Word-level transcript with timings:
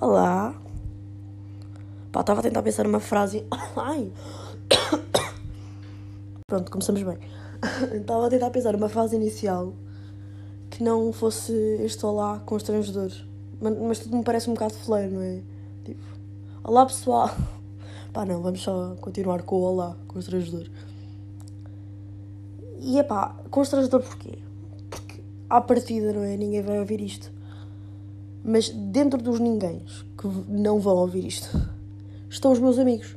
Olá. 0.00 0.54
Pá, 2.10 2.20
estava 2.20 2.40
a 2.40 2.42
tentar 2.42 2.62
pensar 2.62 2.84
numa 2.84 3.00
frase. 3.00 3.44
Ai! 3.76 4.10
Pronto, 6.46 6.70
começamos 6.70 7.02
bem. 7.02 7.18
Estava 8.00 8.26
a 8.26 8.30
tentar 8.30 8.48
pensar 8.48 8.72
numa 8.72 8.88
frase 8.88 9.16
inicial 9.16 9.74
que 10.70 10.82
não 10.82 11.12
fosse 11.12 11.52
este 11.82 12.06
olá 12.06 12.40
constrangedor. 12.46 13.10
Mas, 13.60 13.78
mas 13.78 13.98
tudo 13.98 14.16
me 14.16 14.24
parece 14.24 14.48
um 14.48 14.54
bocado 14.54 14.72
fleiro, 14.72 15.12
não 15.12 15.20
é? 15.20 15.42
Tipo, 15.84 16.00
olá 16.64 16.86
pessoal. 16.86 17.30
Pá, 18.14 18.24
não, 18.24 18.40
vamos 18.40 18.62
só 18.62 18.96
continuar 19.02 19.42
com 19.42 19.56
o 19.56 19.60
olá 19.60 19.94
constrangedor. 20.06 20.66
E 22.88 22.98
é 22.98 23.02
pá, 23.02 23.36
constrangedor 23.50 24.00
porquê? 24.00 24.38
Porque 24.88 25.20
à 25.50 25.60
partida, 25.60 26.10
não 26.10 26.22
é? 26.22 26.38
Ninguém 26.38 26.62
vai 26.62 26.78
ouvir 26.78 27.02
isto. 27.02 27.30
Mas 28.42 28.70
dentro 28.70 29.20
dos 29.20 29.38
ninguém 29.38 29.84
que 30.16 30.26
não 30.48 30.80
vão 30.80 30.96
ouvir 30.96 31.26
isto, 31.26 31.50
estão 32.30 32.50
os 32.50 32.58
meus 32.58 32.78
amigos. 32.78 33.14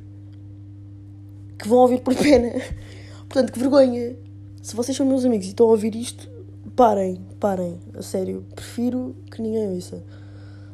Que 1.58 1.70
vão 1.70 1.78
ouvir 1.78 2.02
por 2.02 2.14
pena. 2.14 2.50
Portanto, 3.30 3.54
que 3.54 3.60
vergonha. 3.60 4.18
Se 4.62 4.76
vocês 4.76 4.98
são 4.98 5.06
meus 5.06 5.24
amigos 5.24 5.46
e 5.46 5.52
estão 5.52 5.68
a 5.68 5.70
ouvir 5.70 5.96
isto, 5.96 6.30
parem, 6.76 7.22
parem. 7.40 7.80
A 7.94 8.02
sério, 8.02 8.46
prefiro 8.54 9.16
que 9.32 9.42
ninguém 9.42 9.70
ouça. 9.70 10.04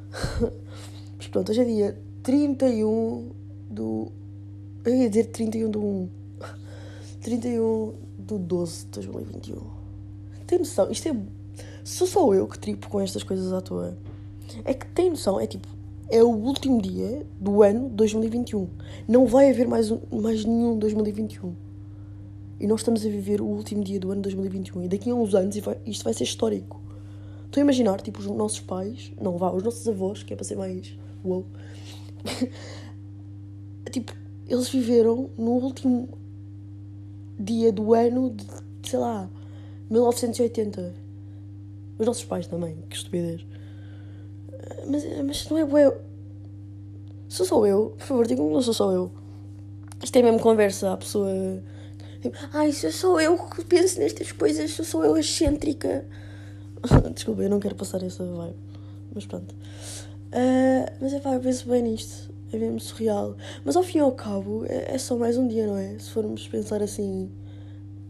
Mas 1.18 1.27
pronto, 1.27 1.52
hoje 1.52 1.62
é 1.62 1.66
dia 1.66 2.02
31 2.23 3.29
do. 3.70 4.12
Eu 4.84 4.95
ia 4.95 5.07
dizer 5.07 5.26
31 5.26 5.70
do 5.70 5.85
1. 5.85 6.09
31 7.21 8.06
do 8.27 8.38
12 8.38 8.86
de 8.86 8.91
2021. 8.91 9.58
Tem 10.45 10.59
noção? 10.59 10.91
Isto 10.91 11.09
é. 11.09 11.16
Sou 11.84 12.05
só 12.05 12.34
eu 12.34 12.46
que 12.48 12.60
tripo 12.60 12.90
com 12.90 12.99
estas 12.99 13.24
coisas 13.24 13.51
à 13.54 13.62
toa. 13.62 13.98
É 14.65 14.74
que 14.74 14.85
tem 14.88 15.10
noção, 15.10 15.40
é 15.40 15.48
tipo, 15.48 15.68
é 16.10 16.21
o 16.21 16.29
último 16.29 16.82
dia 16.82 17.26
do 17.40 17.63
ano 17.63 17.90
2021. 17.90 18.68
Não 19.07 19.26
vai 19.26 19.49
haver 19.49 19.68
mais, 19.68 19.91
um, 19.91 19.99
mais 20.12 20.43
nenhum 20.46 20.77
2021. 20.77 21.54
E 22.60 22.68
nós 22.68 22.82
estamos 22.82 23.05
a 23.05 23.10
viver 23.10 23.41
o 23.41 23.46
último 23.46 23.84
dia 23.84 23.99
do 23.99 24.12
ano 24.12 24.21
2021. 24.21 24.84
E 24.84 24.88
daqui 24.88 25.10
a 25.10 25.16
uns 25.16 25.34
anos 25.34 25.55
isto 25.85 26.04
vai 26.04 26.13
ser 26.13 26.23
histórico. 26.23 26.82
Estou 27.46 27.62
a 27.62 27.63
imaginar, 27.63 28.01
tipo, 28.01 28.20
os 28.20 28.26
nossos 28.27 28.60
pais, 28.60 29.12
não 29.21 29.38
vá, 29.38 29.51
os 29.51 29.63
nossos 29.63 29.88
avós, 29.88 30.23
que 30.23 30.34
é 30.34 30.35
para 30.35 30.46
ser 30.46 30.57
mais 30.57 30.98
wow. 31.23 31.46
tipo, 33.91 34.13
eles 34.48 34.68
viveram 34.70 35.29
no 35.38 35.51
último 35.51 36.10
dia 37.40 37.71
do 37.71 37.93
ano 37.93 38.32
de, 38.32 38.46
sei 38.84 38.99
lá, 38.99 39.30
1980. 39.90 40.93
Os 41.99 42.05
nossos 42.05 42.26
pais 42.26 42.48
também, 42.48 42.77
que 42.90 42.96
estupidez. 42.96 43.46
Mas, 44.88 45.04
mas 45.26 45.49
não 45.49 45.57
é 45.57 45.66
bué. 45.66 45.98
Sou 47.27 47.46
só 47.46 47.66
eu. 47.66 47.96
Por 47.98 48.05
favor, 48.05 48.27
digam 48.27 48.48
que 48.48 48.54
não 48.54 48.62
sou 48.62 48.74
só 48.74 48.91
eu. 48.91 49.12
Isto 50.04 50.16
é 50.18 50.21
mesmo 50.21 50.40
conversa. 50.40 50.94
A 50.94 50.98
pessoa. 50.98 51.29
Tipo, 52.21 52.38
Ai, 52.54 52.71
sou 52.71 52.91
só 52.91 53.20
eu 53.20 53.38
que 53.49 53.63
penso 53.66 53.99
nestas 53.99 54.32
coisas. 54.32 54.72
Sou 54.72 54.85
só 54.85 55.04
eu 55.04 55.18
excêntrica. 55.18 56.05
Desculpa, 57.13 57.44
eu 57.44 57.49
não 57.49 57.60
quero 57.60 57.76
passar 57.76 58.04
essa 58.04 58.24
vibe. 58.24 58.55
Mas 59.13 59.26
pronto. 59.26 59.54
Uh, 60.27 60.91
mas 61.01 61.13
é 61.13 61.20
pá, 61.20 61.34
eu 61.34 61.40
penso 61.40 61.68
bem 61.68 61.82
nisto. 61.82 62.32
É 62.51 62.57
mesmo 62.57 62.79
surreal. 62.79 63.35
Mas 63.65 63.76
ao 63.76 63.84
fim 63.84 63.98
e 63.98 64.01
ao 64.01 64.12
cabo, 64.12 64.66
é, 64.67 64.95
é 64.95 64.97
só 64.97 65.17
mais 65.17 65.38
um 65.38 65.47
dia, 65.47 65.67
não 65.67 65.78
é? 65.78 65.97
Se 66.00 66.12
formos 66.12 66.47
pensar 66.47 66.81
assim, 66.81 67.29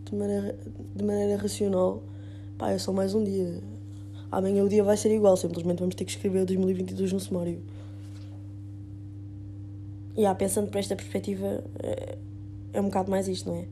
de 0.05 0.16
maneira, 0.16 0.55
de 0.95 1.03
maneira 1.03 1.41
racional, 1.41 2.03
pá, 2.57 2.71
é 2.71 2.77
só 2.77 2.94
mais 2.94 3.13
um 3.13 3.23
dia 3.23 3.61
amanhã 4.31 4.63
o 4.63 4.69
dia 4.69 4.83
vai 4.83 4.97
ser 4.97 5.13
igual, 5.13 5.35
simplesmente 5.38 5.79
vamos 5.79 5.95
ter 5.95 6.05
que 6.05 6.11
escrever 6.11 6.45
2022 6.45 7.13
no 7.13 7.19
sumário. 7.19 7.62
E 10.16 10.22
yeah, 10.22 10.38
pensando 10.38 10.69
por 10.69 10.79
esta 10.79 10.95
perspectiva, 10.95 11.63
é, 11.79 12.17
é 12.73 12.81
um 12.81 12.85
bocado 12.85 13.12
mais 13.12 13.28
isto, 13.28 13.50
não 13.50 13.57
é? 13.57 13.67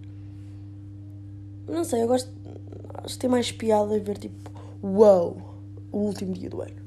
Não 1.68 1.84
sei, 1.84 2.04
eu 2.04 2.08
gosto. 2.08 2.32
Acho 2.94 3.16
que 3.16 3.20
tem 3.20 3.30
mais 3.30 3.52
piada 3.52 4.00
ver 4.00 4.18
tipo, 4.18 4.52
uau, 4.84 5.32
wow, 5.32 5.42
o 5.92 5.98
último 6.00 6.34
dia 6.34 6.50
do 6.50 6.62
ano. 6.62 6.85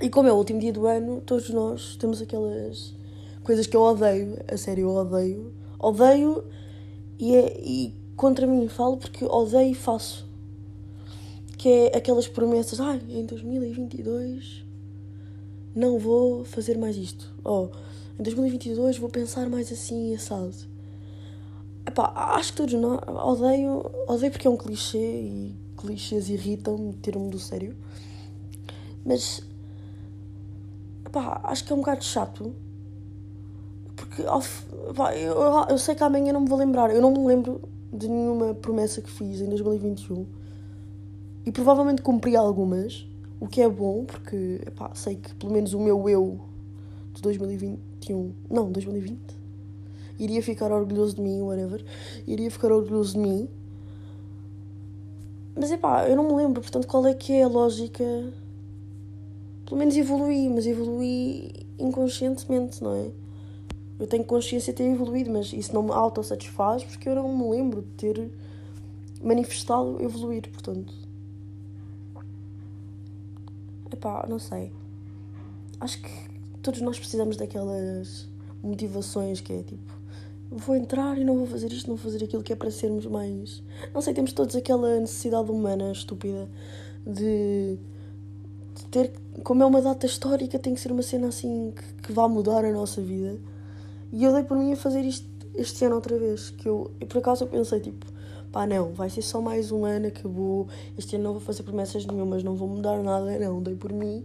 E 0.00 0.08
como 0.08 0.28
é 0.28 0.32
o 0.32 0.36
último 0.36 0.60
dia 0.60 0.72
do 0.72 0.86
ano, 0.86 1.20
todos 1.20 1.50
nós 1.50 1.96
temos 1.96 2.22
aquelas 2.22 2.94
coisas 3.42 3.66
que 3.66 3.76
eu 3.76 3.80
odeio, 3.80 4.38
a 4.46 4.56
sério, 4.56 4.82
eu 4.82 4.94
odeio. 4.94 5.52
Odeio 5.78 6.44
e, 7.18 7.34
é, 7.34 7.60
e 7.60 7.94
contra 8.16 8.46
mim 8.46 8.68
falo 8.68 8.96
porque 8.96 9.24
odeio 9.24 9.72
e 9.72 9.74
faço 9.74 10.28
que 11.58 11.68
é 11.68 11.96
aquelas 11.96 12.28
promessas, 12.28 12.80
ai, 12.80 13.02
ah, 13.04 13.12
em 13.12 13.26
2022 13.26 14.64
não 15.74 15.98
vou 15.98 16.44
fazer 16.44 16.78
mais 16.78 16.96
isto. 16.96 17.34
Ou 17.42 17.72
em 18.18 18.22
2022 18.22 18.96
vou 18.98 19.10
pensar 19.10 19.48
mais 19.48 19.70
assim 19.72 20.14
assado. 20.14 20.54
Epá, 21.84 22.12
acho 22.36 22.52
que 22.52 22.58
todos 22.58 22.74
nós 22.74 23.00
odeio, 23.08 23.90
odeio 24.06 24.30
porque 24.30 24.46
é 24.46 24.50
um 24.50 24.56
clichê 24.56 24.98
e 24.98 25.56
clichês 25.76 26.28
irritam-me, 26.28 26.92
tiram-me 27.02 27.28
do 27.28 27.40
sério. 27.40 27.76
Mas 29.04 29.42
epá, 31.08 31.40
acho 31.44 31.64
que 31.64 31.72
é 31.72 31.74
um 31.74 31.80
bocado 31.80 32.04
chato. 32.04 32.54
Porque 33.96 34.22
epá, 34.22 35.16
eu, 35.16 35.36
eu 35.68 35.78
sei 35.78 35.94
que 35.94 36.04
amanhã 36.04 36.32
não 36.32 36.42
me 36.42 36.48
vou 36.48 36.58
lembrar. 36.58 36.90
Eu 36.90 37.02
não 37.02 37.10
me 37.10 37.26
lembro 37.26 37.60
de 37.92 38.08
nenhuma 38.08 38.54
promessa 38.54 39.00
que 39.00 39.10
fiz 39.10 39.40
em 39.40 39.48
2021 39.48 40.26
e 41.46 41.52
provavelmente 41.52 42.02
cumpri 42.02 42.36
algumas, 42.36 43.08
o 43.40 43.48
que 43.48 43.62
é 43.62 43.68
bom, 43.68 44.04
porque 44.04 44.60
epá, 44.66 44.94
sei 44.94 45.16
que 45.16 45.34
pelo 45.36 45.52
menos 45.52 45.72
o 45.72 45.80
meu 45.80 46.08
eu 46.08 46.38
de 47.14 47.22
2021, 47.22 48.34
não, 48.50 48.70
2020, 48.70 49.18
iria 50.18 50.42
ficar 50.42 50.70
orgulhoso 50.70 51.16
de 51.16 51.22
mim, 51.22 51.40
whatever, 51.40 51.82
iria 52.26 52.50
ficar 52.50 52.70
orgulhoso 52.70 53.14
de 53.14 53.20
mim. 53.20 53.48
Mas 55.56 55.70
epá, 55.70 56.06
eu 56.06 56.14
não 56.14 56.24
me 56.28 56.34
lembro, 56.34 56.60
portanto, 56.60 56.86
qual 56.86 57.06
é 57.06 57.14
que 57.14 57.32
é 57.32 57.44
a 57.44 57.48
lógica. 57.48 58.04
Pelo 59.68 59.78
menos 59.78 59.94
evoluí, 59.96 60.48
mas 60.48 60.66
evoluí 60.66 61.52
inconscientemente, 61.78 62.82
não 62.82 62.94
é? 62.94 63.10
Eu 64.00 64.06
tenho 64.06 64.24
consciência 64.24 64.72
de 64.72 64.78
ter 64.78 64.90
evoluído, 64.90 65.30
mas 65.30 65.52
isso 65.52 65.74
não 65.74 65.82
me 65.82 65.90
autossatisfaz 65.92 66.82
porque 66.84 67.08
eu 67.08 67.14
não 67.14 67.36
me 67.36 67.50
lembro 67.50 67.82
de 67.82 67.88
ter 67.88 68.30
manifestado 69.22 70.02
evoluir, 70.02 70.48
portanto. 70.50 70.94
Epá, 73.92 74.26
não 74.28 74.38
sei. 74.38 74.72
Acho 75.80 76.00
que 76.00 76.10
todos 76.62 76.80
nós 76.80 76.98
precisamos 76.98 77.36
daquelas 77.36 78.26
motivações 78.62 79.40
que 79.40 79.52
é 79.52 79.62
tipo 79.62 79.98
vou 80.50 80.74
entrar 80.74 81.18
e 81.18 81.24
não 81.24 81.36
vou 81.36 81.46
fazer 81.46 81.72
isto, 81.72 81.88
não 81.88 81.96
vou 81.96 82.10
fazer 82.10 82.24
aquilo 82.24 82.42
que 82.42 82.52
é 82.52 82.56
para 82.56 82.70
sermos 82.70 83.06
mais. 83.06 83.62
Não 83.92 84.00
sei, 84.00 84.14
temos 84.14 84.32
todos 84.32 84.56
aquela 84.56 84.98
necessidade 84.98 85.50
humana 85.50 85.92
estúpida 85.92 86.48
de, 87.06 87.78
ter. 88.90 89.12
Como 89.44 89.62
é 89.62 89.66
uma 89.66 89.80
data 89.80 90.06
histórica, 90.06 90.58
tem 90.58 90.74
que 90.74 90.80
ser 90.80 90.90
uma 90.92 91.02
cena 91.02 91.28
assim 91.28 91.72
que, 91.74 92.02
que 92.02 92.12
vá 92.12 92.28
mudar 92.28 92.64
a 92.64 92.72
nossa 92.72 93.00
vida. 93.00 93.38
E 94.12 94.24
eu 94.24 94.32
dei 94.32 94.42
por 94.42 94.56
mim 94.56 94.72
a 94.72 94.76
fazer 94.76 95.02
isto 95.02 95.28
este 95.54 95.84
ano 95.84 95.96
outra 95.96 96.18
vez. 96.18 96.50
Que 96.50 96.68
eu, 96.68 96.90
e 97.00 97.06
por 97.06 97.18
acaso 97.18 97.44
eu 97.44 97.48
pensei 97.48 97.80
tipo 97.80 98.06
pá, 98.52 98.66
não, 98.66 98.92
vai 98.92 99.10
ser 99.10 99.22
só 99.22 99.40
mais 99.40 99.70
um 99.70 99.84
ano, 99.84 100.06
acabou, 100.08 100.68
este 100.96 101.16
ano 101.16 101.24
não 101.24 101.32
vou 101.32 101.40
fazer 101.40 101.62
promessas 101.62 102.06
nenhumas, 102.06 102.42
não 102.42 102.54
vou 102.54 102.68
mudar 102.68 103.02
nada, 103.02 103.38
não, 103.38 103.62
dei 103.62 103.74
por 103.74 103.92
mim 103.92 104.24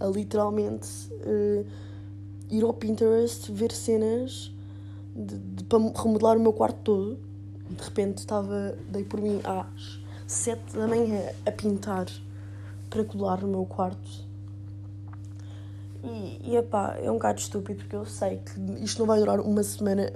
a 0.00 0.06
literalmente 0.06 0.88
uh, 1.10 1.64
ir 2.50 2.62
ao 2.64 2.72
Pinterest, 2.72 3.50
ver 3.52 3.72
cenas 3.72 4.52
de, 5.14 5.38
de, 5.38 5.64
para 5.64 5.78
remodelar 5.78 6.36
o 6.36 6.40
meu 6.40 6.52
quarto 6.52 6.78
todo. 6.82 7.18
De 7.70 7.82
repente 7.82 8.18
estava, 8.18 8.76
dei 8.90 9.04
por 9.04 9.20
mim 9.20 9.40
às 9.44 10.00
sete 10.26 10.76
da 10.76 10.86
manhã 10.86 11.22
a 11.46 11.52
pintar 11.52 12.06
para 12.92 13.04
colar 13.04 13.40
no 13.40 13.48
meu 13.48 13.64
quarto. 13.64 14.26
E, 16.04 16.50
e 16.50 16.56
epá, 16.56 16.96
é 17.00 17.10
um 17.10 17.14
bocado 17.14 17.40
estúpido 17.40 17.80
porque 17.80 17.96
eu 17.96 18.04
sei 18.04 18.38
que 18.38 18.84
isto 18.84 18.98
não 18.98 19.06
vai 19.06 19.18
durar 19.18 19.40
uma 19.40 19.62
semana, 19.62 20.12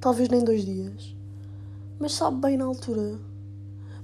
talvez 0.00 0.28
nem 0.28 0.44
dois 0.44 0.64
dias 0.64 1.14
mas 1.98 2.12
sabe 2.12 2.40
bem 2.40 2.56
na 2.56 2.64
altura. 2.64 3.18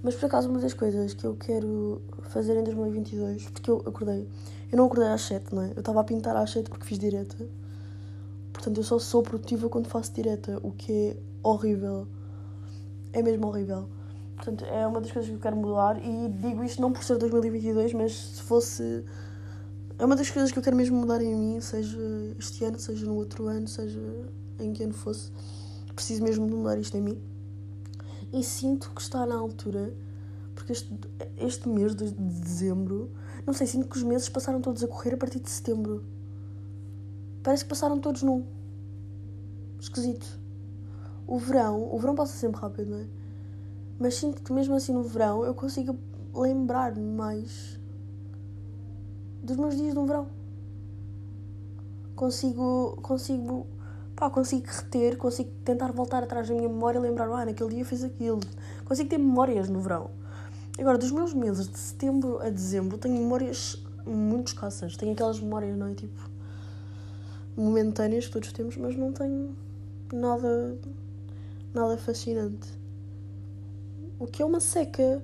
Mas 0.03 0.15
por 0.15 0.27
acaso, 0.27 0.49
uma 0.49 0.59
das 0.59 0.73
coisas 0.73 1.13
que 1.13 1.25
eu 1.25 1.37
quero 1.37 2.01
fazer 2.23 2.57
em 2.57 2.65
2022, 2.65 3.51
porque 3.51 3.71
eu 3.71 3.83
acordei, 3.85 4.27
eu 4.73 4.79
não 4.79 4.87
acordei 4.87 5.09
às 5.09 5.23
7, 5.23 5.55
não 5.55 5.63
é? 5.63 5.73
Eu 5.73 5.81
estava 5.81 6.01
a 6.01 6.05
pintar 6.05 6.35
às 6.37 6.51
7 6.51 6.71
porque 6.71 6.87
fiz 6.87 6.99
direta. 6.99 7.37
Portanto, 8.53 8.79
eu 8.79 8.85
só 8.85 8.99
sou 8.99 9.23
produtiva 9.23 9.69
quando 9.69 9.89
faço 9.89 10.13
direta, 10.15 10.59
o 10.63 10.73
que 10.73 10.93
é 10.93 11.17
horrível. 11.43 12.07
É 13.13 13.23
mesmo 13.23 13.49
horrível. 13.49 13.89
Portanto, 14.41 14.65
é 14.65 14.87
uma 14.87 15.03
das 15.03 15.13
coisas 15.13 15.29
que 15.29 15.37
eu 15.37 15.41
quero 15.41 15.57
mudar 15.57 16.03
e 16.03 16.29
digo 16.31 16.65
isto 16.65 16.81
não 16.81 16.91
por 16.91 17.05
ser 17.05 17.19
2022, 17.19 17.93
mas 17.93 18.13
se 18.13 18.43
fosse. 18.43 19.05
É 19.99 20.05
uma 20.05 20.17
das 20.17 20.31
coisas 20.31 20.51
que 20.51 20.59
eu 20.59 20.63
quero 20.63 20.75
mesmo 20.75 20.97
mudar 20.97 21.21
em 21.21 21.35
mim, 21.35 21.61
seja 21.61 21.99
este 22.39 22.65
ano, 22.65 22.79
seja 22.79 23.05
no 23.05 23.17
outro 23.17 23.49
ano, 23.49 23.69
seja 23.69 24.01
em 24.59 24.73
que 24.73 24.83
ano 24.83 24.95
fosse 24.95 25.31
preciso 25.95 26.23
mesmo 26.23 26.49
de 26.49 26.55
mudar 26.55 26.79
isto 26.79 26.97
em 26.97 27.03
mim. 27.03 27.23
E 28.33 28.43
sinto 28.43 28.91
que 28.95 29.03
está 29.03 29.27
na 29.27 29.35
altura, 29.35 29.95
porque 30.55 30.73
este, 30.73 30.99
este 31.37 31.69
mês 31.69 31.95
de 31.95 32.11
dezembro, 32.11 33.11
não 33.47 33.53
sei, 33.53 33.67
sinto 33.67 33.89
que 33.89 33.99
os 33.99 34.03
meses 34.03 34.31
passaram 34.31 34.63
todos 34.63 34.83
a 34.83 34.89
correr 34.89 35.13
a 35.13 35.19
partir 35.19 35.41
de 35.41 35.51
setembro. 35.51 36.03
Parece 37.43 37.65
que 37.65 37.69
passaram 37.69 37.99
todos 37.99 38.23
num. 38.23 38.47
Esquisito. 39.79 40.41
O 41.27 41.39
verão, 41.39 41.95
o 41.95 41.99
verão 41.99 42.15
passa 42.15 42.33
sempre 42.39 42.59
rápido, 42.59 42.91
não 42.91 42.99
é? 43.01 43.20
Mas 44.01 44.15
sinto 44.15 44.43
que 44.43 44.51
mesmo 44.51 44.75
assim 44.75 44.95
no 44.95 45.03
verão 45.03 45.45
eu 45.45 45.55
consigo 45.55 45.95
lembrar-me 46.35 47.05
mais 47.05 47.79
dos 49.43 49.59
meus 49.59 49.77
dias 49.77 49.95
no 49.95 50.07
verão. 50.07 50.27
Consigo, 52.17 52.99
consigo, 53.03 53.67
pá, 54.17 54.31
consigo 54.31 54.67
reter, 54.67 55.19
consigo 55.19 55.51
tentar 55.67 55.93
voltar 55.93 56.23
atrás 56.23 56.49
da 56.49 56.55
minha 56.55 56.69
memória 56.69 56.99
e 56.99 57.03
lembrar, 57.03 57.31
ah, 57.31 57.45
naquele 57.45 57.75
dia 57.75 57.85
fiz 57.85 58.03
aquilo. 58.03 58.41
Consigo 58.87 59.11
ter 59.11 59.19
memórias 59.19 59.69
no 59.69 59.81
verão. 59.81 60.11
Agora, 60.79 60.97
dos 60.97 61.13
meus 61.13 61.35
meses 61.35 61.69
de 61.69 61.79
setembro 61.79 62.41
a 62.41 62.49
dezembro, 62.49 62.97
tenho 62.97 63.15
memórias 63.15 63.83
muito 64.07 64.49
escassas. 64.49 64.97
Tenho 64.97 65.13
aquelas 65.13 65.39
memórias, 65.39 65.77
não 65.77 65.89
é? 65.89 65.95
Tipo, 65.95 66.31
momentâneas 67.55 68.27
que 68.27 68.33
todos 68.33 68.51
temos, 68.53 68.79
mas 68.79 68.97
não 68.97 69.13
tenho 69.13 69.55
nada, 70.11 70.79
nada 71.75 71.99
fascinante. 71.99 72.80
O 74.21 74.27
que 74.27 74.43
é 74.43 74.45
uma 74.45 74.61
seca. 74.61 75.23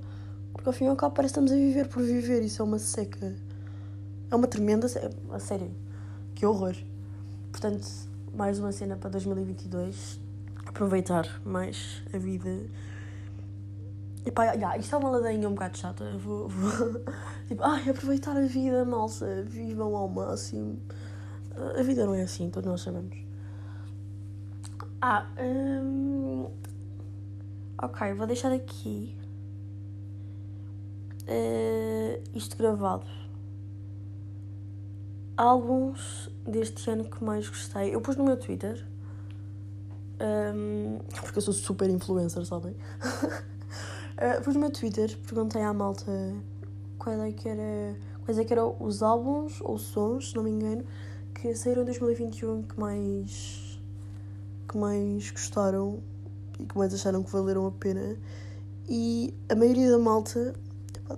Porque 0.54 0.66
ao 0.66 0.72
fim 0.72 0.86
e 0.86 0.88
ao 0.88 0.96
cabo 0.96 1.14
parece 1.14 1.34
que 1.34 1.40
estamos 1.40 1.52
a 1.52 1.54
viver 1.54 1.86
por 1.86 2.02
viver. 2.02 2.42
Isso 2.42 2.62
é 2.62 2.64
uma 2.64 2.78
seca. 2.78 3.36
É 4.30 4.34
uma 4.34 4.46
tremenda 4.46 4.88
seca. 4.88 5.10
A 5.30 5.38
sério. 5.38 5.70
Que 6.34 6.46
horror. 6.46 6.74
Portanto, 7.52 7.86
mais 8.34 8.58
uma 8.58 8.72
cena 8.72 8.96
para 8.96 9.10
2022. 9.10 10.18
Aproveitar 10.64 11.40
mais 11.44 12.02
a 12.12 12.16
vida. 12.16 12.48
E 14.24 14.30
pá, 14.32 14.44
yeah, 14.54 14.76
isto 14.78 14.94
é 14.94 14.98
uma 14.98 15.10
ladainha 15.10 15.46
um 15.46 15.52
bocado 15.52 15.76
chata. 15.76 16.16
Vou, 16.16 16.48
vou 16.48 17.02
tipo, 17.46 17.62
ai, 17.62 17.90
aproveitar 17.90 18.34
a 18.34 18.46
vida, 18.46 18.82
malsa. 18.86 19.44
Vivam 19.44 19.94
ao 19.94 20.08
máximo. 20.08 20.80
A 21.78 21.82
vida 21.82 22.06
não 22.06 22.14
é 22.14 22.22
assim, 22.22 22.48
todos 22.48 22.68
nós 22.68 22.80
sabemos. 22.80 23.16
Ah, 25.02 25.26
hum... 25.38 26.15
ok, 27.78 28.14
vou 28.14 28.26
deixar 28.26 28.52
aqui 28.52 29.16
uh, 31.28 32.22
isto 32.34 32.56
gravado. 32.56 33.06
Álbuns 35.36 36.30
deste 36.44 36.90
ano 36.90 37.04
que 37.04 37.22
mais 37.22 37.48
gostei. 37.48 37.94
Eu 37.94 38.00
pus 38.00 38.16
no 38.16 38.24
meu 38.24 38.38
Twitter. 38.38 38.86
Um, 40.18 40.98
porque 41.20 41.38
eu 41.38 41.42
sou 41.42 41.52
super 41.52 41.90
influencer, 41.90 42.44
sabem? 42.46 42.72
uh, 42.72 44.40
pus 44.42 44.54
no 44.54 44.60
meu 44.60 44.70
Twitter, 44.70 45.14
perguntei 45.26 45.60
à 45.60 45.74
malta 45.74 46.10
qual 46.98 47.20
é 47.20 47.32
que 47.32 47.46
era, 47.46 47.96
quais 48.24 48.38
é 48.38 48.44
que 48.44 48.52
eram 48.54 48.74
os 48.80 49.02
álbuns 49.02 49.60
ou 49.60 49.76
sons, 49.78 50.30
se 50.30 50.36
não 50.36 50.42
me 50.42 50.50
engano, 50.50 50.86
que 51.34 51.54
saíram 51.54 51.82
em 51.82 51.84
2021 51.84 52.62
que 52.62 52.80
mais 52.80 53.78
que 54.66 54.78
mais 54.78 55.30
gostaram 55.30 56.02
e 56.58 56.64
que 56.64 56.76
mais 56.76 56.92
acharam 56.92 57.22
que 57.22 57.30
valeram 57.30 57.66
a 57.66 57.70
pena. 57.70 58.16
E 58.88 59.34
a 59.48 59.54
maioria 59.54 59.90
da 59.90 59.98
malta 59.98 60.54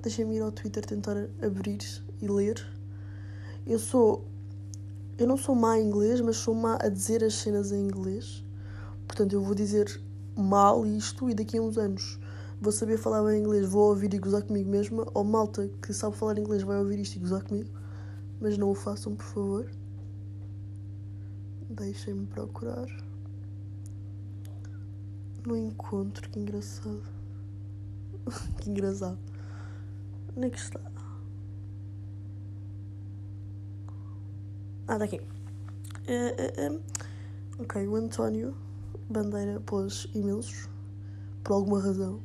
deixem-me 0.03 0.37
ir 0.37 0.43
ao 0.43 0.53
Twitter 0.53 0.85
tentar 0.85 1.17
abrir 1.43 1.79
e 2.21 2.29
ler. 2.29 2.65
Eu 3.67 3.79
sou 3.79 4.25
eu 5.19 5.27
não 5.27 5.37
sou 5.37 5.55
má 5.55 5.79
em 5.79 5.87
inglês 5.87 6.21
mas 6.21 6.37
sou 6.37 6.55
má 6.55 6.79
a 6.81 6.89
dizer 6.89 7.25
as 7.25 7.35
cenas 7.35 7.73
em 7.73 7.81
inglês. 7.81 8.45
Portanto 9.07 9.33
eu 9.33 9.43
vou 9.43 9.55
dizer 9.55 10.01
mal 10.37 10.87
isto 10.87 11.29
e 11.29 11.35
daqui 11.35 11.59
a 11.59 11.63
uns 11.63 11.77
anos 11.77 12.19
vou 12.61 12.73
saber 12.73 12.97
falar 12.97 13.25
bem 13.25 13.41
inglês 13.41 13.69
vou 13.69 13.89
ouvir 13.89 14.13
e 14.15 14.19
gozar 14.19 14.43
comigo 14.43 14.71
mesma 14.71 15.07
ou 15.13 15.25
malta 15.25 15.69
que 15.83 15.93
sabe 15.93 16.17
falar 16.17 16.39
inglês 16.39 16.63
vai 16.63 16.79
ouvir 16.79 17.01
isto 17.01 17.17
e 17.17 17.19
gozar 17.19 17.43
comigo 17.43 17.69
mas 18.41 18.57
não 18.57 18.71
o 18.71 18.75
façam 18.75 19.15
por 19.15 19.25
favor. 19.25 19.71
Deixem-me 21.71 22.27
procurar. 22.27 22.89
No 25.49 25.57
encontro, 25.57 26.29
que 26.29 26.39
engraçado. 26.39 27.03
que 28.61 28.69
engraçado. 28.69 29.19
Onde 30.37 30.47
é 30.47 30.51
que 30.51 30.59
está? 30.59 30.79
Ah, 34.87 34.99
daqui. 34.99 35.17
Uh, 35.17 36.75
uh, 36.75 36.75
uh. 36.75 36.83
Ok, 37.61 37.89
o 37.89 37.97
António 37.97 38.55
Bandeira 39.09 39.59
pôs 39.61 40.07
imensos. 40.15 40.69
Por 41.43 41.55
alguma 41.55 41.81
razão. 41.81 42.21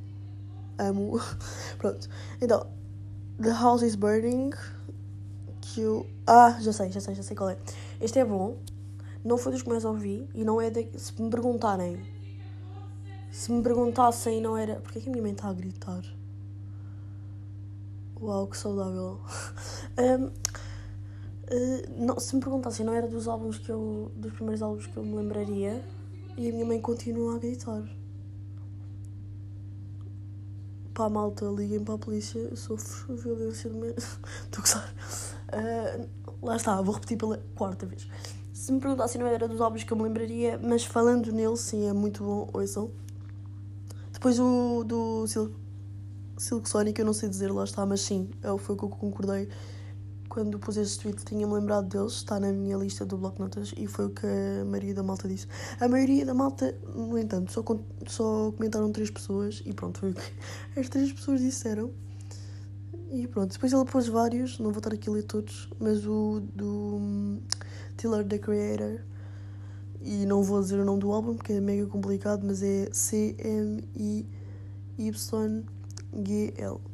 Amo. 0.77 1.17
Pronto. 1.79 2.09
Então, 2.41 2.67
The 3.41 3.51
House 3.51 3.83
is 3.83 3.95
Burning. 3.95 4.49
Que 5.61 5.79
eu. 5.79 6.05
Ah, 6.27 6.59
já 6.59 6.73
sei, 6.73 6.91
já 6.91 6.99
sei, 6.99 7.15
já 7.15 7.23
sei 7.23 7.37
qual 7.37 7.51
é. 7.51 7.57
Este 8.01 8.19
é 8.19 8.25
bom. 8.25 8.57
Não 9.23 9.37
foi 9.37 9.53
dos 9.53 9.63
que 9.63 9.69
mais 9.69 9.85
ouvi 9.85 10.27
e 10.33 10.43
não 10.43 10.59
é 10.59 10.69
de... 10.69 10.89
Se 10.99 11.21
me 11.21 11.29
perguntarem. 11.29 12.12
Se 13.33 13.51
me 13.51 13.63
perguntassem, 13.63 14.39
não 14.39 14.55
era. 14.55 14.75
Porquê 14.75 15.01
que 15.01 15.09
a 15.09 15.11
minha 15.11 15.23
mãe 15.23 15.31
está 15.31 15.49
a 15.49 15.53
gritar? 15.53 16.03
Uau, 18.21 18.45
que 18.45 18.55
saudável. 18.55 19.19
um, 19.97 20.25
uh, 20.25 20.31
eh, 21.47 21.89
não, 21.97 22.19
se 22.19 22.35
me 22.35 22.41
perguntassem, 22.41 22.85
não 22.85 22.93
era 22.93 23.07
dos 23.07 23.27
álbuns 23.27 23.57
que 23.57 23.71
eu. 23.71 24.11
dos 24.15 24.31
primeiros 24.33 24.61
álbuns 24.61 24.85
que 24.85 24.95
eu 24.95 25.03
me 25.03 25.15
lembraria. 25.15 25.83
E 26.37 26.47
a 26.47 26.53
minha 26.53 26.63
mãe 26.63 26.79
continua 26.79 27.35
a 27.35 27.39
gritar. 27.39 27.83
Pá, 30.93 31.09
malta, 31.09 31.45
liguem 31.45 31.83
para 31.83 31.95
a 31.95 31.97
polícia, 31.97 32.37
eu 32.37 32.55
sofro 32.55 33.15
violência 33.15 33.67
de 33.67 33.75
medo. 33.75 33.97
Estou 34.45 34.59
a 34.59 34.61
gozar. 34.61 34.95
Uh, 35.49 36.07
lá 36.39 36.55
está, 36.55 36.79
vou 36.83 36.93
repetir 36.93 37.17
pela 37.17 37.43
quarta 37.55 37.87
vez. 37.87 38.07
Se 38.53 38.71
me 38.71 38.79
perguntassem, 38.79 39.19
não 39.19 39.27
era 39.27 39.47
dos 39.47 39.59
álbuns 39.59 39.83
que 39.83 39.91
eu 39.91 39.97
me 39.97 40.03
lembraria, 40.03 40.59
mas 40.61 40.85
falando 40.85 41.31
nele, 41.31 41.57
sim, 41.57 41.87
é 41.87 41.93
muito 41.93 42.23
bom, 42.23 42.47
ouçam. 42.53 42.91
Depois 44.23 44.39
o 44.39 44.85
do 44.85 45.27
Silk, 45.27 45.53
Silk 46.37 46.69
Sonic, 46.69 46.97
eu 46.97 47.05
não 47.05 47.11
sei 47.11 47.27
dizer, 47.27 47.51
lá 47.51 47.65
está, 47.65 47.85
mas 47.85 47.99
sim, 47.99 48.29
é 48.41 48.57
foi 48.57 48.73
o 48.73 48.77
que 48.77 48.85
eu 48.85 48.89
concordei. 48.89 49.49
Quando 50.29 50.57
pus 50.57 50.77
este 50.77 50.99
tweet, 50.99 51.25
tinha-me 51.25 51.53
lembrado 51.53 51.89
deles, 51.89 52.13
está 52.13 52.39
na 52.39 52.49
minha 52.53 52.77
lista 52.77 53.05
do 53.05 53.17
Bloco 53.17 53.41
Notas 53.41 53.73
e 53.75 53.85
foi 53.85 54.05
o 54.05 54.11
que 54.11 54.25
a 54.25 54.63
maioria 54.63 54.93
da 54.93 55.03
malta 55.03 55.27
disse. 55.27 55.45
A 55.77 55.89
maioria 55.89 56.25
da 56.25 56.33
malta, 56.33 56.73
no 56.95 57.19
entanto, 57.19 57.51
só, 57.51 57.65
só 58.07 58.53
comentaram 58.53 58.93
três 58.93 59.11
pessoas 59.11 59.61
e 59.65 59.73
pronto, 59.73 59.99
foi 59.99 60.11
o 60.11 60.13
que 60.13 60.21
as 60.79 60.87
três 60.87 61.11
pessoas 61.11 61.41
disseram. 61.41 61.91
E 63.11 63.27
pronto, 63.27 63.51
depois 63.51 63.73
ele 63.73 63.83
pôs 63.83 64.07
vários, 64.07 64.57
não 64.57 64.71
vou 64.71 64.77
estar 64.77 64.93
aqui 64.93 65.09
a 65.09 65.11
ler 65.11 65.23
todos, 65.23 65.67
mas 65.81 66.07
o 66.07 66.41
do 66.55 67.41
Tiller 67.97 68.25
the 68.25 68.37
Creator. 68.37 69.01
E 70.05 70.25
não 70.25 70.43
vou 70.43 70.61
dizer 70.61 70.77
o 70.81 70.85
nome 70.85 70.99
do 70.99 71.13
álbum 71.13 71.33
porque 71.35 71.53
é 71.53 71.61
mega 71.61 71.87
complicado, 71.87 72.43
mas 72.45 72.61
é 72.61 72.89
C-M-I-Y-G-L. 72.91 73.89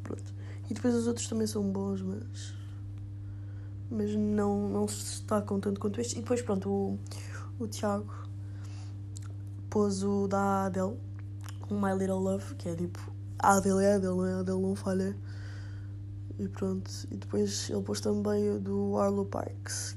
Pronto. 0.04 0.34
E 0.70 0.74
depois 0.74 0.94
os 0.94 1.08
outros 1.08 1.26
também 1.26 1.48
são 1.48 1.64
bons, 1.64 2.00
mas. 2.02 2.54
Mas 3.90 4.14
não, 4.14 4.68
não 4.68 4.86
se 4.86 4.98
destacam 4.98 5.58
tanto 5.58 5.80
quanto 5.80 6.00
este. 6.00 6.18
E 6.18 6.20
depois, 6.20 6.40
pronto, 6.40 6.70
o, 6.70 6.96
o 7.58 7.66
Tiago 7.66 8.14
pôs 9.68 10.04
o 10.04 10.28
da 10.28 10.66
Adele, 10.66 10.96
o 11.68 11.74
My 11.74 11.92
Little 11.98 12.20
Love, 12.20 12.54
que 12.54 12.68
é 12.68 12.76
tipo. 12.76 13.00
A 13.40 13.56
Adele 13.56 13.84
é 13.84 13.94
Adele, 13.94 14.14
não 14.14 14.26
é? 14.26 14.34
A 14.34 14.38
Adele 14.38 14.60
não 14.60 14.76
falha. 14.76 15.16
E 16.38 16.46
pronto. 16.46 16.88
E 17.10 17.16
depois 17.16 17.68
ele 17.68 17.82
pôs 17.82 18.00
também 18.00 18.50
o 18.50 18.60
do 18.60 18.96
Arlo 18.96 19.24
Parks, 19.24 19.96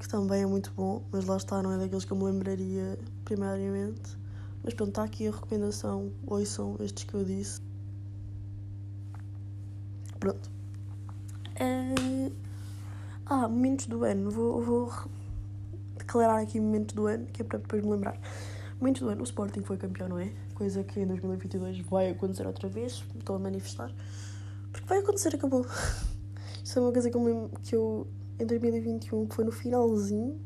que 0.00 0.08
também 0.08 0.42
é 0.42 0.46
muito 0.46 0.72
bom, 0.72 1.04
mas 1.12 1.26
lá 1.26 1.36
está, 1.36 1.62
não 1.62 1.72
é 1.72 1.78
daqueles 1.78 2.04
que 2.04 2.12
eu 2.12 2.16
me 2.16 2.24
lembraria 2.24 2.98
primariamente. 3.24 4.18
Mas 4.64 4.74
pronto, 4.74 4.88
está 4.88 5.04
aqui 5.04 5.28
a 5.28 5.30
recomendação, 5.30 6.10
ouçam 6.26 6.76
estes 6.80 7.04
que 7.04 7.14
eu 7.14 7.22
disse. 7.22 7.60
Pronto. 10.18 10.50
Uh... 11.60 12.32
Ah, 13.26 13.46
momentos 13.46 13.86
do 13.86 14.02
ano. 14.02 14.28
Vou, 14.28 14.60
vou 14.60 14.92
declarar 15.96 16.40
aqui 16.40 16.58
momentos 16.58 16.96
do 16.96 17.06
ano, 17.06 17.26
que 17.26 17.42
é 17.42 17.44
para 17.44 17.58
depois 17.58 17.80
me 17.80 17.90
lembrar. 17.90 18.18
Momentos 18.80 19.02
do 19.02 19.08
ano, 19.08 19.20
o 19.20 19.24
Sporting 19.24 19.62
foi 19.62 19.76
campeão, 19.76 20.08
não 20.08 20.18
é? 20.18 20.32
Coisa 20.54 20.82
que 20.82 20.98
em 20.98 21.06
2022 21.06 21.78
vai 21.82 22.10
acontecer 22.10 22.44
outra 22.44 22.68
vez, 22.68 23.04
estou 23.16 23.36
a 23.36 23.38
manifestar. 23.38 23.94
Porque 24.72 24.84
vai 24.88 24.98
acontecer, 24.98 25.32
acabou. 25.34 25.64
Isso 26.64 26.78
é 26.78 26.82
uma 26.82 26.90
coisa 26.90 27.08
que 27.08 27.16
eu, 27.16 27.50
que 27.62 27.76
eu 27.76 28.06
em 28.40 28.46
2021, 28.46 29.26
que 29.26 29.34
foi 29.34 29.44
no 29.44 29.52
finalzinho, 29.52 30.40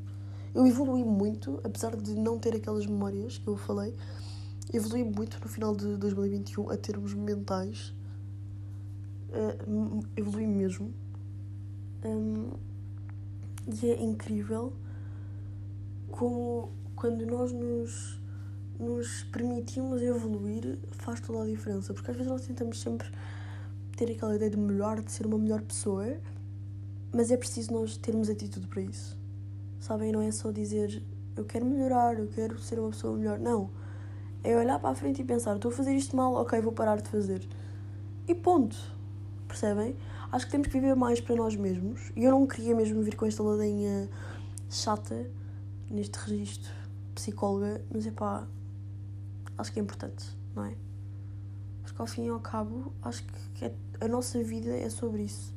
eu 0.54 0.66
evolui 0.66 1.04
muito, 1.04 1.60
apesar 1.64 1.96
de 1.96 2.14
não 2.14 2.38
ter 2.38 2.54
aquelas 2.54 2.86
memórias 2.86 3.38
que 3.38 3.48
eu 3.48 3.56
falei, 3.56 3.94
evolui 4.72 5.04
muito 5.04 5.38
no 5.40 5.48
final 5.48 5.74
de 5.74 5.96
2021 5.96 6.70
a 6.70 6.76
termos 6.76 7.14
mentais. 7.14 7.94
Uh, 9.30 10.04
evolui 10.16 10.46
mesmo. 10.46 10.92
Um, 12.04 12.50
e 13.82 13.90
é 13.90 14.02
incrível 14.02 14.72
como 16.10 16.70
quando 16.94 17.26
nós 17.26 17.50
nos 17.50 18.20
nos 18.78 19.22
permitimos 19.24 20.02
evoluir 20.02 20.78
faz 20.92 21.20
toda 21.20 21.42
a 21.42 21.46
diferença. 21.46 21.94
Porque 21.94 22.10
às 22.10 22.16
vezes 22.16 22.30
nós 22.30 22.46
tentamos 22.46 22.80
sempre 22.80 23.08
ter 23.96 24.10
aquela 24.10 24.34
ideia 24.34 24.50
de 24.50 24.56
melhor, 24.56 25.00
de 25.00 25.10
ser 25.10 25.26
uma 25.26 25.38
melhor 25.38 25.62
pessoa, 25.62 26.04
mas 27.14 27.30
é 27.30 27.37
preciso 27.37 27.73
nós 27.73 27.97
termos 27.97 28.28
atitude 28.28 28.66
para 28.66 28.83
isso. 28.83 29.16
Sabem? 29.78 30.11
Não 30.11 30.21
é 30.21 30.30
só 30.33 30.50
dizer 30.50 31.02
eu 31.37 31.44
quero 31.44 31.64
melhorar, 31.64 32.18
eu 32.18 32.26
quero 32.28 32.59
ser 32.59 32.78
uma 32.78 32.90
pessoa 32.90 33.16
melhor. 33.16 33.38
Não. 33.38 33.71
É 34.42 34.56
olhar 34.56 34.78
para 34.78 34.90
a 34.90 34.94
frente 34.94 35.23
e 35.23 35.25
pensar 35.25 35.54
estou 35.56 35.71
a 35.71 35.75
fazer 35.75 35.94
isto 35.94 36.14
mal, 36.14 36.35
ok, 36.35 36.61
vou 36.61 36.73
parar 36.73 37.00
de 37.00 37.09
fazer. 37.09 37.47
E 38.26 38.35
ponto. 38.35 38.76
Percebem? 39.49 39.97
Acho 40.30 40.47
que 40.47 40.52
temos 40.52 40.66
que 40.66 40.73
viver 40.75 40.94
mais 40.97 41.21
para 41.21 41.37
nós 41.37 41.54
mesmos. 41.56 42.12
E 42.16 42.25
eu 42.25 42.33
não 42.33 42.47
queria 42.47 42.75
mesmo 42.75 43.02
vir 43.02 43.16
com 43.16 43.25
esta 43.25 43.42
ladainha 43.42 44.09
chata 44.68 45.30
neste 45.90 46.18
registro 46.18 46.73
psicóloga, 47.14 47.80
mas 47.92 48.06
é 48.06 48.11
pá, 48.11 48.47
acho 49.56 49.73
que 49.73 49.78
é 49.78 49.83
importante, 49.83 50.26
não 50.54 50.64
é? 50.64 50.75
Porque 51.85 52.00
ao 52.00 52.09
fim 52.09 52.26
e 52.26 52.28
ao 52.28 52.40
cabo, 52.40 52.92
acho 53.02 53.25
que 53.54 53.64
é, 53.64 53.73
a 54.00 54.09
nossa 54.09 54.42
vida 54.42 54.76
é 54.76 54.90
sobre 54.90 55.23
isso. 55.23 55.54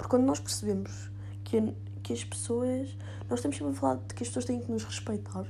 Porque 0.00 0.16
quando 0.16 0.24
nós 0.24 0.40
percebemos 0.40 1.10
que, 1.44 1.74
que 2.02 2.14
as 2.14 2.24
pessoas. 2.24 2.96
Nós 3.28 3.38
estamos 3.38 3.58
sempre 3.58 3.72
a 3.72 3.76
falar 3.76 3.96
de 3.96 4.14
que 4.14 4.22
as 4.22 4.30
pessoas 4.30 4.46
têm 4.46 4.58
que 4.58 4.72
nos 4.72 4.82
respeitar 4.82 5.46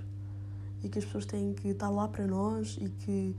e 0.83 0.89
que 0.89 0.99
as 0.99 1.05
pessoas 1.05 1.25
têm 1.25 1.55
que 1.55 1.69
estar 1.69 1.89
lá 1.89 2.09
para 2.09 2.27
nós 2.27 2.77
e 2.81 2.89
que 2.89 3.37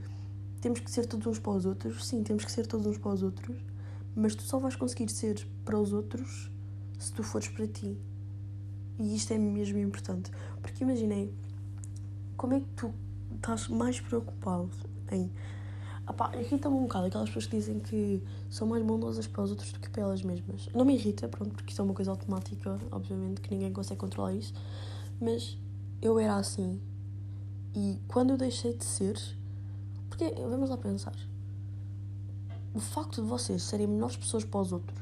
temos 0.62 0.80
que 0.80 0.90
ser 0.90 1.04
todos 1.04 1.26
uns 1.26 1.38
para 1.38 1.52
os 1.52 1.66
outros. 1.66 2.06
Sim, 2.06 2.22
temos 2.22 2.46
que 2.46 2.50
ser 2.50 2.66
todos 2.66 2.86
uns 2.86 2.96
para 2.96 3.12
os 3.12 3.22
outros, 3.22 3.54
mas 4.16 4.34
tu 4.34 4.42
só 4.42 4.58
vais 4.58 4.74
conseguir 4.74 5.10
ser 5.10 5.46
para 5.66 5.78
os 5.78 5.92
outros 5.92 6.50
se 6.98 7.12
tu 7.12 7.22
fores 7.22 7.48
para 7.48 7.66
ti. 7.66 7.94
E 8.98 9.14
isto 9.14 9.34
é 9.34 9.38
mesmo 9.38 9.78
importante. 9.78 10.30
Porque 10.62 10.82
imaginei, 10.82 11.30
como 12.38 12.54
é 12.54 12.60
que 12.60 12.66
tu 12.74 12.90
estás 13.36 13.68
mais 13.68 14.00
preocupado 14.00 14.70
em. 15.10 15.30
Apá, 16.12 16.30
irrita-me 16.36 16.76
um 16.76 16.82
bocado 16.82 17.06
aquelas 17.06 17.30
pessoas 17.30 17.46
que 17.46 17.56
dizem 17.56 17.80
que 17.80 18.22
são 18.50 18.66
mais 18.68 18.84
bondosas 18.84 19.26
para 19.26 19.42
os 19.44 19.50
outros 19.50 19.72
do 19.72 19.80
que 19.80 19.88
para 19.88 20.02
elas 20.02 20.22
mesmas. 20.22 20.68
Não 20.74 20.84
me 20.84 20.94
irrita, 20.94 21.26
pronto, 21.26 21.54
porque 21.54 21.72
isso 21.72 21.80
é 21.80 21.84
uma 21.84 21.94
coisa 21.94 22.10
automática, 22.10 22.78
obviamente, 22.90 23.40
que 23.40 23.50
ninguém 23.50 23.72
consegue 23.72 23.98
controlar 23.98 24.34
isso. 24.34 24.52
Mas 25.18 25.56
eu 26.02 26.18
era 26.18 26.36
assim. 26.36 26.78
E 27.74 27.98
quando 28.06 28.30
eu 28.30 28.36
deixei 28.36 28.76
de 28.76 28.84
ser. 28.84 29.18
Porque, 30.10 30.34
vamos 30.50 30.68
lá 30.68 30.76
pensar. 30.76 31.14
O 32.74 32.78
facto 32.78 33.22
de 33.22 33.26
vocês 33.28 33.62
serem 33.62 33.86
melhores 33.86 34.16
pessoas 34.16 34.44
para 34.44 34.60
os 34.60 34.70
outros 34.70 35.00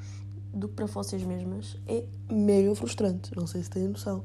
do 0.55 0.69
que 0.69 0.75
para 0.75 0.87
vocês 0.87 1.25
mesmas 1.25 1.76
é 1.88 2.05
mega 2.31 2.73
frustrante. 2.76 3.37
Não 3.37 3.49
sei 3.49 3.64
se 3.64 3.71
têm 3.71 3.88
noção. 3.88 4.23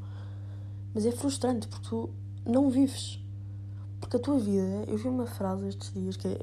Mas 0.93 1.03
é 1.03 1.11
frustrante 1.11 1.67
porque 1.67 1.89
tu 1.89 2.11
não 2.45 2.69
vives. 2.69 3.19
Porque 4.05 4.17
a 4.17 4.19
tua 4.19 4.37
vida, 4.37 4.83
eu 4.87 4.99
vi 4.99 5.07
uma 5.07 5.25
frase 5.25 5.67
estes 5.67 5.91
dias 5.91 6.15
que 6.15 6.27
é 6.27 6.37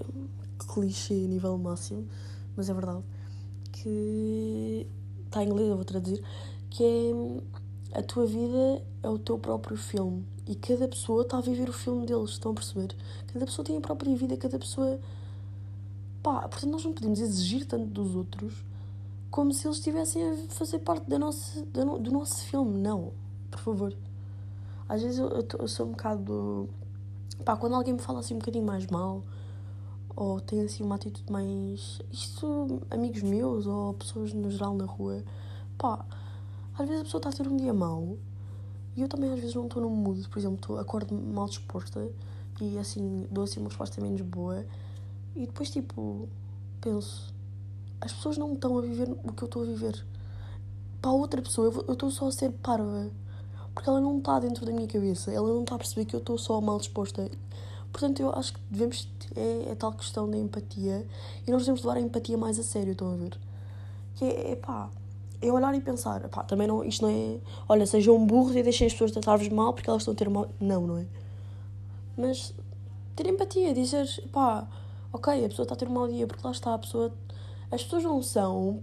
clichê 0.75 1.15
a 1.15 1.29
nível 1.29 1.57
máximo, 1.57 2.09
mas 2.57 2.69
é 2.69 2.75
verdade, 2.75 3.05
que 3.71 4.85
está 5.27 5.45
em 5.45 5.47
inglês, 5.47 5.69
eu 5.69 5.77
vou 5.77 5.85
traduzir, 5.85 6.21
que 6.69 6.83
é 6.83 8.01
a 8.01 8.03
tua 8.03 8.27
vida 8.27 8.83
é 9.01 9.09
o 9.09 9.17
teu 9.17 9.39
próprio 9.39 9.77
filme 9.77 10.27
e 10.45 10.57
cada 10.57 10.89
pessoa 10.89 11.23
está 11.23 11.39
a 11.39 11.41
viver 11.41 11.69
o 11.69 11.73
filme 11.73 12.05
deles, 12.05 12.31
estão 12.31 12.51
a 12.51 12.55
perceber? 12.55 12.97
Cada 13.33 13.47
pessoa 13.47 13.65
tem 13.65 13.77
a 13.77 13.81
própria 13.81 14.17
vida, 14.17 14.37
cada 14.37 14.59
pessoa. 14.59 14.99
Pá, 16.21 16.41
portanto 16.49 16.73
nós 16.73 16.85
não 16.85 16.93
podemos 16.93 17.21
exigir 17.21 17.65
tanto 17.65 17.87
dos 17.87 18.17
outros 18.17 18.55
como 19.31 19.55
se 19.55 19.69
eles 19.69 19.77
estivessem 19.77 20.29
a 20.29 20.37
fazer 20.49 20.81
parte 20.81 21.09
da 21.09 21.17
nossa, 21.17 21.65
do 21.67 22.11
nosso 22.11 22.45
filme. 22.45 22.77
Não, 22.77 23.13
por 23.53 23.61
favor. 23.61 23.97
Às 24.89 25.01
vezes 25.01 25.21
eu, 25.21 25.29
eu, 25.29 25.47
eu 25.61 25.69
sou 25.69 25.87
um 25.87 25.91
bocado. 25.91 26.69
Pá, 27.45 27.57
quando 27.57 27.75
alguém 27.75 27.95
me 27.95 28.01
fala 28.01 28.21
assim 28.21 28.35
um 28.35 28.39
bocadinho 28.39 28.65
mais 28.65 28.87
mal, 28.87 29.25
ou 30.15 30.41
tem 30.41 30.61
assim 30.61 30.83
uma 30.83 30.97
atitude 30.97 31.31
mais. 31.31 32.01
Isto, 32.11 32.83
amigos 32.91 33.23
meus, 33.23 33.67
ou 33.67 33.95
pessoas 33.95 34.33
no 34.33 34.51
geral 34.51 34.75
na 34.75 34.85
rua, 34.85 35.25
pá, 35.79 36.05
às 36.79 36.87
vezes 36.87 37.01
a 37.01 37.05
pessoa 37.05 37.19
está 37.19 37.31
a 37.31 37.33
ter 37.33 37.49
um 37.49 37.57
dia 37.57 37.73
mau 37.73 38.17
e 38.95 39.03
eu 39.03 39.09
também 39.09 39.33
às 39.33 39.41
vezes 39.41 39.55
não 39.55 39.65
estou 39.65 39.83
no 39.83 39.91
mood, 39.91 40.29
por 40.29 40.39
exemplo, 40.39 40.57
estou, 40.57 40.79
acordo 40.79 41.15
mal 41.15 41.47
disposta 41.47 42.11
e 42.61 42.79
assim 42.79 43.27
dou 43.31 43.45
assim 43.45 43.61
uma 43.61 43.69
resposta 43.69 44.01
menos 44.01 44.21
boa 44.21 44.65
e 45.35 45.47
depois 45.47 45.71
tipo 45.71 46.29
penso, 46.81 47.33
as 48.01 48.13
pessoas 48.13 48.37
não 48.37 48.53
estão 48.53 48.77
a 48.77 48.83
viver 48.83 49.11
o 49.11 49.33
que 49.33 49.43
eu 49.43 49.47
estou 49.47 49.63
a 49.63 49.67
viver. 49.67 50.05
Para 51.01 51.11
outra 51.13 51.41
pessoa, 51.41 51.73
eu 51.87 51.93
estou 51.95 52.11
só 52.11 52.29
a 52.29 52.33
ser 52.33 52.51
parva 52.53 53.11
porque 53.75 53.89
ela 53.89 54.01
não 54.01 54.19
está 54.19 54.39
dentro 54.39 54.67
da 54.67 54.73
minha 54.73 54.87
cabeça, 54.87 55.31
ela 55.31 55.49
não 55.49 55.63
está 55.63 55.75
a 55.75 55.79
perceber 55.79 56.05
que 56.05 56.15
eu 56.15 56.21
estou 56.21 56.37
só 56.37 56.61
mal 56.61 56.79
disposta. 56.79 57.31
Portanto, 57.91 58.21
eu 58.21 58.31
acho 58.35 58.55
que 58.55 58.61
devemos. 58.71 59.09
É, 59.35 59.71
é 59.71 59.75
tal 59.75 59.93
questão 59.93 60.29
da 60.31 60.37
empatia 60.37 61.07
e 61.47 61.51
nós 61.51 61.63
devemos 61.63 61.83
levar 61.83 61.97
a 61.97 62.01
empatia 62.01 62.37
mais 62.37 62.59
a 62.59 62.63
sério, 62.63 62.93
estão 62.93 63.13
a 63.13 63.17
ver? 63.17 63.39
Que 64.17 64.25
é, 64.27 64.53
é 64.53 64.57
pá, 64.57 64.91
é 65.41 65.51
olhar 65.51 65.75
e 65.75 65.81
pensar, 65.81 66.29
pá, 66.29 66.43
também 66.45 66.67
não, 66.67 66.85
isto 66.85 67.03
não 67.03 67.11
é. 67.11 67.39
Olha, 67.69 67.87
sejam 67.87 68.25
burros 68.27 68.55
e 68.57 68.63
deixem 68.63 68.87
as 68.87 68.93
pessoas 68.93 69.11
tratar-vos 69.11 69.49
mal 69.49 69.73
porque 69.73 69.89
elas 69.89 70.03
estão 70.03 70.13
a 70.13 70.17
ter 70.17 70.29
mal. 70.29 70.49
Não, 70.61 70.87
não 70.87 70.99
é? 70.99 71.07
Mas 72.17 72.55
ter 73.17 73.27
empatia, 73.27 73.73
dizer, 73.73 74.07
pá, 74.31 74.69
ok, 75.13 75.45
a 75.45 75.49
pessoa 75.49 75.65
está 75.65 75.75
a 75.75 75.79
ter 75.79 75.89
um 75.89 75.93
mau 75.93 76.09
dia 76.09 76.27
porque 76.27 76.47
lá 76.47 76.53
está, 76.53 76.75
a 76.75 76.79
pessoa. 76.79 77.13
As 77.71 77.83
pessoas 77.83 78.05
não 78.05 78.23
são. 78.23 78.83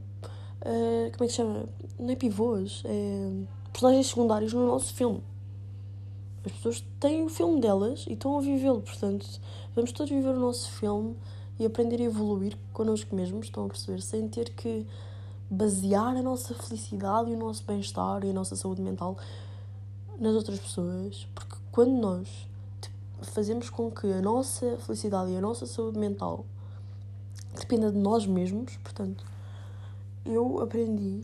Uh, 0.62 1.12
como 1.14 1.24
é 1.24 1.28
que 1.28 1.30
se 1.30 1.38
chama? 1.38 1.66
Não 2.00 2.10
é 2.10 2.16
pivôs, 2.16 2.82
é 2.86 3.32
personagens 3.72 4.08
secundários 4.08 4.54
no 4.54 4.68
nosso 4.68 4.94
filme. 4.94 5.22
As 6.46 6.52
pessoas 6.52 6.84
têm 7.00 7.24
o 7.26 7.30
filme 7.30 7.60
delas 7.60 8.06
e 8.08 8.14
estão 8.14 8.38
a 8.38 8.42
vivê-lo, 8.42 8.82
portanto, 8.82 9.26
vamos 9.76 9.92
todos 9.92 10.12
viver 10.12 10.30
o 10.30 10.40
nosso 10.40 10.72
filme 10.72 11.16
e 11.60 11.66
aprender 11.66 12.02
a 12.02 12.06
evoluir 12.06 12.58
connosco 12.72 13.14
mesmos, 13.16 13.48
estão 13.48 13.66
a 13.66 13.68
perceber, 13.68 14.02
sem 14.02 14.28
ter 14.28 14.50
que 14.52 14.86
basear 15.50 16.16
a 16.16 16.22
nossa 16.22 16.54
felicidade 16.54 17.32
e 17.32 17.36
o 17.36 17.38
nosso 17.38 17.64
bem-estar 17.66 18.24
e 18.24 18.30
a 18.30 18.34
nossa 18.34 18.56
saúde 18.56 18.82
mental 18.82 19.18
nas 20.20 20.36
outras 20.36 20.60
pessoas, 20.60 21.28
porque 21.34 21.56
quando 21.72 21.92
nós 21.92 22.28
fazemos 23.22 23.70
com 23.70 23.92
que 23.92 24.08
a 24.12 24.22
nossa 24.22 24.78
felicidade 24.78 25.32
e 25.32 25.38
a 25.38 25.42
nossa 25.42 25.66
saúde 25.66 25.98
mental 25.98 26.46
dependa 27.58 27.92
de 27.92 27.98
nós 27.98 28.26
mesmos, 28.26 28.78
portanto, 28.78 29.26
eu 30.26 30.62
aprendi 30.62 31.24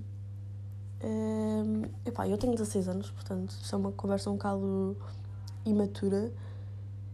um, 1.05 1.83
epá, 2.03 2.27
eu 2.27 2.37
tenho 2.37 2.53
16 2.53 2.87
anos, 2.87 3.11
portanto, 3.11 3.51
isto 3.51 3.75
é 3.75 3.77
uma 3.77 3.91
conversa 3.91 4.29
um 4.31 4.33
bocado 4.33 4.97
imatura, 5.63 6.31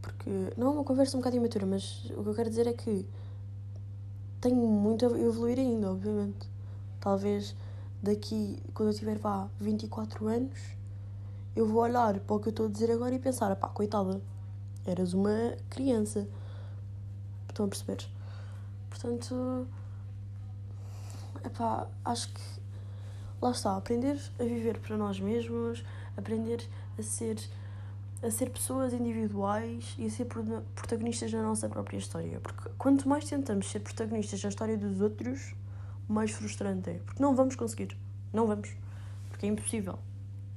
porque 0.02 0.30
não 0.56 0.68
é 0.68 0.70
uma 0.70 0.84
conversa 0.86 1.18
um 1.18 1.20
bocado 1.20 1.36
imatura, 1.36 1.66
mas 1.66 2.06
o 2.16 2.24
que 2.24 2.30
eu 2.30 2.34
quero 2.34 2.50
dizer 2.50 2.68
é 2.68 2.74
que 2.74 3.06
tenho 4.40 4.56
muito 4.56 5.06
a 5.06 5.20
evoluir 5.20 5.60
ainda, 5.60 5.92
obviamente. 5.92 6.50
Talvez 7.02 7.54
daqui, 8.02 8.64
quando 8.74 8.90
eu 8.90 8.96
tiver 8.96 9.18
vá 9.18 9.50
24 9.60 10.26
anos, 10.26 10.60
eu 11.54 11.68
vou 11.68 11.82
olhar 11.82 12.18
para 12.22 12.36
o 12.36 12.40
que 12.40 12.48
eu 12.48 12.52
estou 12.52 12.68
a 12.68 12.70
dizer 12.70 12.92
agora 12.92 13.14
e 13.14 13.20
pensar, 13.20 13.54
pá, 13.58 13.68
coitada, 13.68 14.22
eras 14.86 15.14
uma 15.14 15.58
criança. 15.70 16.26
Estão 17.50 17.66
a 17.66 17.68
perceber? 17.68 18.08
Portanto, 18.90 19.68
epá, 21.44 21.88
acho 22.06 22.34
que 22.34 22.61
lá 23.42 23.52
está, 23.52 23.76
aprender 23.76 24.18
a 24.40 24.44
viver 24.44 24.80
para 24.80 24.96
nós 24.98 25.20
mesmos, 25.20 25.84
aprender 26.16 26.68
a 26.98 27.04
ser 27.04 27.38
a 28.24 28.30
ser 28.30 28.52
pessoas 28.52 28.94
individuais 28.94 29.96
e 29.98 30.06
a 30.06 30.10
ser 30.10 30.26
protagonistas 30.26 31.32
da 31.32 31.42
nossa 31.42 31.68
própria 31.68 31.98
história. 31.98 32.40
Porque 32.40 32.70
quanto 32.78 33.10
mais 33.10 33.26
tentamos 33.26 33.70
ser 33.70 33.80
protagonistas 33.80 34.40
da 34.40 34.50
história 34.50 34.78
dos 34.78 35.02
outros, 35.02 35.56
mais 36.08 36.30
frustrante 36.32 36.92
é. 36.92 36.94
Porque 37.06 37.22
não 37.22 37.36
vamos 37.36 37.56
conseguir. 37.56 37.98
Não 38.32 38.46
vamos. 38.46 38.76
Porque 39.30 39.48
é 39.48 39.50
impossível. 39.50 39.98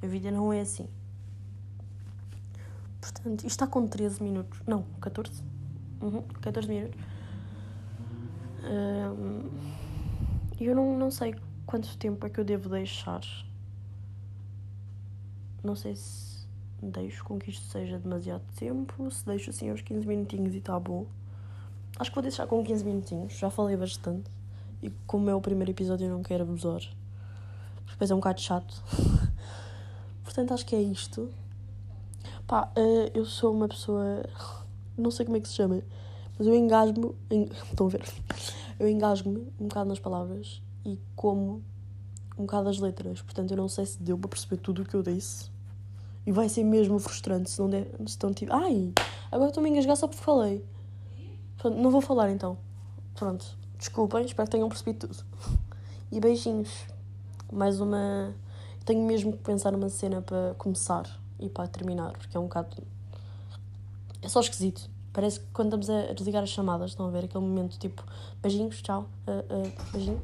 A 0.03 0.07
vida 0.07 0.31
não 0.31 0.53
é 0.53 0.61
assim. 0.61 0.87
Portanto, 3.01 3.39
isto 3.39 3.47
está 3.47 3.67
com 3.67 3.87
13 3.87 4.23
minutos. 4.23 4.61
Não, 4.67 4.83
14? 5.01 5.43
Uhum, 6.03 6.23
14 6.43 6.69
minutos. 6.69 7.01
E 10.61 10.67
eu 10.67 10.77
não, 10.77 10.99
não 10.99 11.11
sei 11.11 11.35
quanto 11.67 11.97
tempo 11.97 12.27
é 12.27 12.31
que 12.31 12.41
eu 12.41 12.45
devo 12.45 12.69
deixar. 12.69 13.23
Não 15.63 15.75
sei 15.75 15.97
se 15.97 16.47
deixo 16.83 17.25
com 17.25 17.39
que 17.39 17.51
isto 17.51 17.65
seja 17.67 17.99
demasiado 17.99 18.43
tempo, 18.57 19.11
se 19.11 19.25
deixo 19.25 19.51
assim 19.51 19.73
uns 19.73 19.81
15 19.81 20.07
minutinhos 20.07 20.55
e 20.55 20.59
está 20.59 20.79
bom. 20.79 21.07
Acho 21.99 22.11
que 22.11 22.15
vou 22.15 22.23
deixar 22.23 22.47
com 22.47 22.63
15 22.63 22.85
minutinhos, 22.85 23.33
já 23.35 23.49
falei 23.49 23.77
bastante. 23.77 24.31
E 24.83 24.91
como 25.07 25.31
é 25.31 25.35
o 25.35 25.41
primeiro 25.41 25.71
episódio, 25.71 26.07
eu 26.07 26.11
não 26.11 26.23
quero 26.23 26.43
abusar. 26.43 26.83
Depois 27.89 28.11
é 28.11 28.15
um 28.15 28.19
bocado 28.19 28.41
chato. 28.41 28.83
Portanto, 30.23 30.53
acho 30.53 30.67
que 30.67 30.77
é 30.77 30.83
isto. 30.83 31.31
Pá, 32.47 32.71
eh, 32.77 33.13
eu 33.15 33.25
sou 33.25 33.55
uma 33.55 33.69
pessoa. 33.69 34.25
Não 34.99 35.11
sei 35.11 35.25
como 35.25 35.39
é 35.39 35.41
que 35.41 35.49
se 35.49 35.55
chama, 35.55 35.83
mas 36.37 36.47
eu 36.47 36.55
engasgo-me. 36.55 37.15
Estão 37.71 37.87
a 37.87 37.91
ver? 37.91 38.03
Eu 38.79 38.89
engasgo-me 38.89 39.53
um 39.59 39.69
bocado 39.69 39.89
nas 39.89 40.01
palavras 40.01 40.61
e 40.85 40.99
como 41.17 41.63
um 42.39 42.45
bocado 42.45 42.69
as 42.69 42.79
letras. 42.79 43.23
Portanto, 43.23 43.51
eu 43.51 43.57
não 43.57 43.69
sei 43.69 43.87
se 43.87 44.03
deu 44.03 44.19
para 44.19 44.29
perceber 44.29 44.57
tudo 44.59 44.83
o 44.83 44.85
que 44.85 44.95
eu 44.95 45.03
disse. 45.03 45.51
E 46.27 46.33
vai 46.33 46.49
ser 46.49 46.65
mesmo 46.65 46.99
frustrante 46.99 47.51
se 47.51 47.61
não 47.61 47.69
der. 47.69 47.89
Se 48.07 48.19
não 48.23 48.33
tiver... 48.33 48.53
Ai! 48.53 48.93
Agora 49.31 49.49
estou-me 49.49 49.69
a 49.69 49.73
engasgar 49.73 49.97
só 49.97 50.09
porque 50.09 50.23
falei. 50.23 50.65
Pronto, 51.59 51.79
não 51.79 51.91
vou 51.91 52.01
falar 52.01 52.31
então. 52.31 52.57
Pronto. 53.15 53.45
Desculpem, 53.79 54.25
espero 54.25 54.47
que 54.47 54.53
tenham 54.53 54.69
percebido 54.69 55.07
tudo. 55.07 55.25
E 56.11 56.21
beijinhos. 56.21 56.87
Mais 57.53 57.81
uma. 57.81 58.35
Tenho 58.85 59.07
mesmo 59.07 59.33
que 59.33 59.39
pensar 59.39 59.73
numa 59.73 59.89
cena 59.89 60.21
para 60.21 60.55
começar 60.59 61.09
e 61.39 61.49
para 61.49 61.67
terminar, 61.69 62.13
porque 62.13 62.37
é 62.37 62.41
um 62.41 62.45
bocado. 62.45 62.77
É 64.21 64.29
só 64.29 64.41
esquisito. 64.41 64.91
Parece 65.13 65.41
que 65.41 65.47
quando 65.53 65.77
estamos 65.77 65.91
a 65.91 66.13
desligar 66.13 66.43
as 66.43 66.51
chamadas, 66.51 66.91
estão 66.91 67.07
a 67.07 67.11
ver 67.11 67.25
aquele 67.25 67.45
momento 67.45 67.79
tipo 67.79 68.05
beijinhos, 68.43 68.83
tchau, 68.83 69.09
uh, 69.27 69.67
uh, 69.67 69.93
beijinho 69.93 70.21